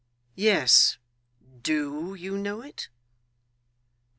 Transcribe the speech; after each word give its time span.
'Yes. 0.33 0.97
DO 1.61 2.15
you 2.15 2.35
know 2.35 2.61
it? 2.63 2.89